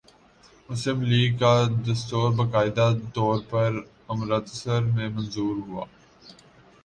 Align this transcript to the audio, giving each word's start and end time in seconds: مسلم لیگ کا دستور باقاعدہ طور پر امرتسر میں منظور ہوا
مسلم 0.69 1.01
لیگ 1.09 1.31
کا 1.39 1.51
دستور 1.87 2.29
باقاعدہ 2.37 2.87
طور 3.15 3.37
پر 3.49 3.69
امرتسر 4.09 4.81
میں 4.95 5.09
منظور 5.09 5.55
ہوا 5.67 5.85